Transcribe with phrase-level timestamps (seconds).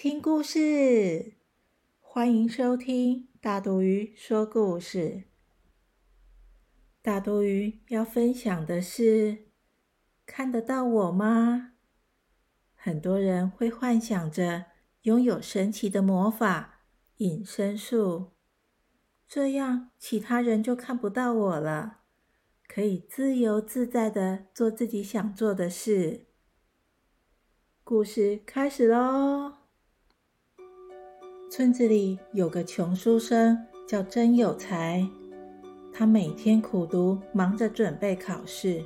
[0.00, 1.32] 听故事！
[1.98, 5.24] 欢迎收听大肚鱼说故事。
[7.02, 9.48] 大肚鱼要分享的是：
[10.24, 11.72] 看得到我吗？
[12.76, 14.66] 很多人会幻想着
[15.02, 16.84] 拥有神奇的魔法
[17.16, 18.30] 隐身术，
[19.26, 22.02] 这样其他人就看不到我了，
[22.68, 26.26] 可以自由自在的做自己想做的事。
[27.82, 29.57] 故事开始喽！
[31.50, 35.06] 村子里有个穷书生，叫真有才。
[35.92, 38.84] 他每天苦读，忙着准备考试，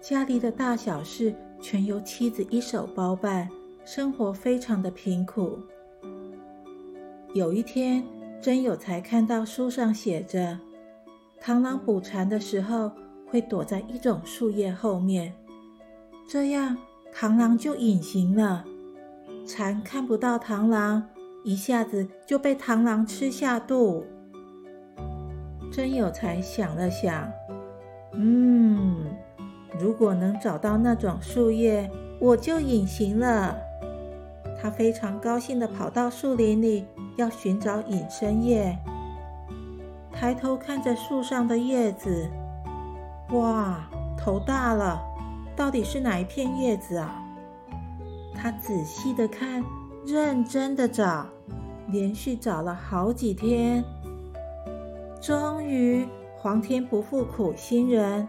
[0.00, 3.48] 家里的大小事全由妻子一手包办，
[3.84, 5.58] 生活非常的贫苦。
[7.34, 8.02] 有一天，
[8.40, 10.58] 真有才看到书上写着，
[11.42, 12.90] 螳螂捕蝉的时候
[13.28, 15.32] 会躲在一种树叶后面，
[16.26, 16.76] 这样。
[17.14, 18.62] 螳螂就隐形了，
[19.46, 21.02] 蝉看不到螳螂，
[21.46, 24.04] 一下子就被螳螂吃下肚。
[25.72, 27.30] 真有才想了想，
[28.14, 29.16] 嗯，
[29.78, 31.88] 如果能找到那种树叶，
[32.18, 33.56] 我就隐形了。
[34.60, 38.76] 他非常高兴地跑到树林里，要寻找隐身叶。
[40.10, 42.28] 抬头看着树上的叶子，
[43.30, 43.88] 哇，
[44.18, 45.00] 头大了。
[45.54, 47.22] 到底是哪一片叶子啊？
[48.34, 49.64] 他仔细的看，
[50.06, 51.26] 认真的找，
[51.88, 53.82] 连续找了好几天，
[55.20, 58.28] 终于皇天不负苦心人，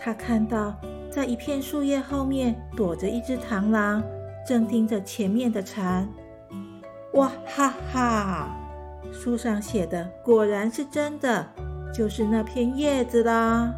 [0.00, 0.72] 他看到
[1.10, 4.00] 在一片树叶后面躲着一只螳螂，
[4.46, 6.08] 正盯着前面的蝉。
[7.14, 8.56] 哇哈哈！
[9.10, 11.44] 书上写的果然是真的，
[11.92, 13.74] 就是那片叶子啦。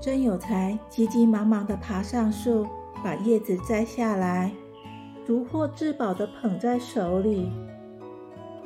[0.00, 2.66] 真有才，急急忙忙地爬上树，
[3.04, 4.50] 把叶子摘下来，
[5.26, 7.50] 如获至宝地捧在手里。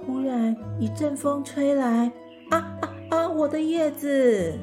[0.06, 2.10] 忽然一阵风吹来，
[2.50, 3.28] 啊啊啊！
[3.28, 4.54] 我的叶子，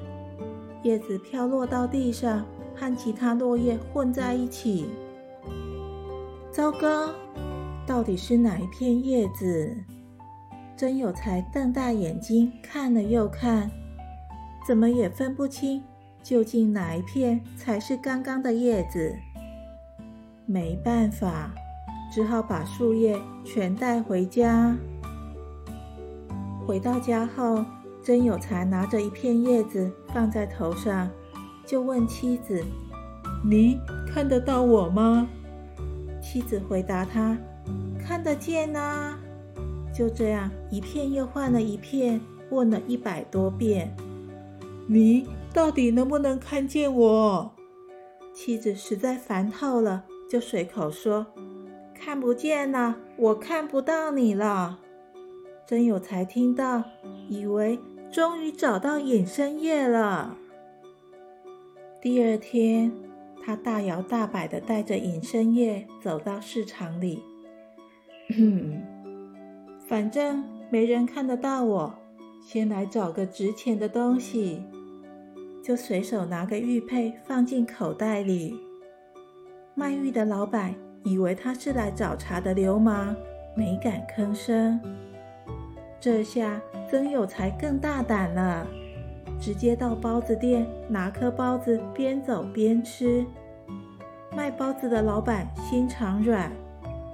[0.84, 2.46] 叶子飘落到地上，
[2.76, 4.86] 和其他落叶混在一起。
[6.50, 7.10] 糟糕，
[7.86, 9.76] 到底是哪一片叶子？
[10.76, 13.70] 真有才瞪大眼睛看了又看，
[14.66, 15.84] 怎么也分不清。
[16.24, 19.14] 究竟哪一片才是刚刚的叶子？
[20.46, 21.54] 没办法，
[22.14, 24.78] 只好把树叶全带回家。
[26.64, 27.66] 回到家后，
[28.04, 31.10] 真有才拿着一片叶子放在头上，
[31.66, 32.64] 就问妻子
[33.44, 35.28] ：“你看得到我吗？”
[36.22, 37.36] 妻子回答他
[38.00, 39.18] ：“看得见啊。”
[39.92, 42.22] 就这样，一片又换了一片，
[42.52, 43.92] 问了一百多遍
[44.86, 47.52] ：“你？”到底能不能看见我？
[48.36, 51.26] 妻子实在烦透了，就随口说
[52.04, 54.78] ：“看不见了，我看不到你了。”
[55.66, 56.84] 真有才听到，
[57.30, 57.80] 以为
[58.12, 60.38] 终于找到隐身液了。
[62.02, 62.92] 第二天，
[63.42, 67.24] 他大摇大摆的带着隐身液走到市场里。
[69.88, 71.96] 反正没人看得到我，
[72.42, 74.62] 先来找个值钱的东西。
[75.64, 78.60] 就随手拿个玉佩放进口袋里。
[79.74, 83.16] 卖玉的老板以为他是来找茬的流氓，
[83.56, 84.80] 没敢吭声。
[86.00, 88.66] 这下曾有才更大胆了，
[89.40, 93.26] 直接到包子店拿颗包子，边走边吃。
[94.36, 96.52] 卖包子的老板心肠软，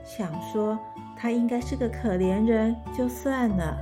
[0.03, 0.79] 想说
[1.17, 3.77] 他应该是个可怜人，就算了。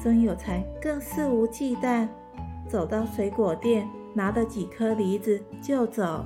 [0.00, 2.06] 曾有才更肆无忌惮。
[2.68, 6.24] 走到水果店，拿了几颗梨子就走。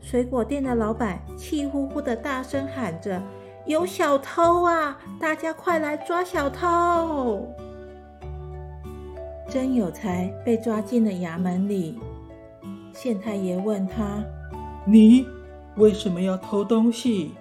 [0.00, 3.20] 水果店的老板气呼呼的大声喊着
[3.66, 4.98] ：“有小偷啊！
[5.18, 7.48] 大家快来抓小偷！”
[9.48, 11.98] 真有才被抓进了衙门里。
[12.92, 14.24] 县太爷问他
[14.86, 15.26] ：“你
[15.76, 17.34] 为什么要偷东西？”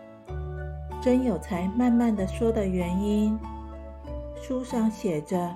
[1.02, 3.38] 真有才慢慢的说的原因，
[4.42, 5.52] 书上写着。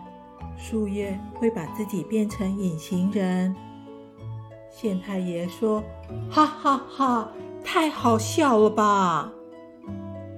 [0.57, 3.55] 树叶会把自己变成隐形人。
[4.71, 5.83] 县太爷说
[6.30, 7.31] ：“哈哈哈，
[7.63, 9.31] 太好笑了吧！”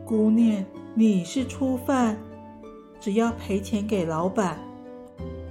[0.06, 0.64] 姑娘
[0.94, 2.18] 你是初犯，
[3.00, 4.60] 只要赔钱给老板，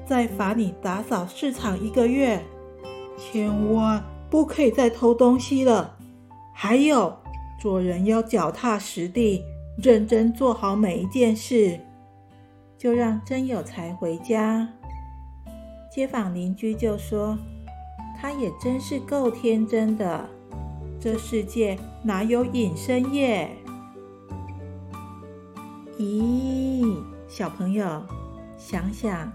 [0.07, 2.43] 再罚你打扫市场一个月，
[3.17, 5.97] 千万不可以再偷东西了。
[6.55, 7.17] 还有，
[7.61, 9.43] 做人要脚踏实地，
[9.83, 11.81] 认真做好每一件事。
[12.77, 14.67] 就让真有才回家。
[15.93, 17.37] 街坊邻居就说
[18.21, 20.29] ：“他也真是够天真的，
[21.01, 23.49] 这世界哪有隐身业？”
[25.99, 26.97] 咦，
[27.29, 28.03] 小朋友，
[28.59, 29.33] 想想，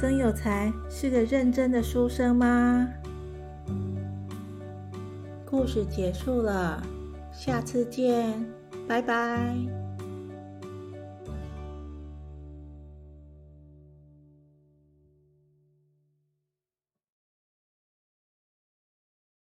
[0.00, 2.88] 曾有才是个认真的书生吗？
[5.44, 6.82] 故事结束了，
[7.32, 8.44] 下次见，
[8.86, 9.79] 拜拜。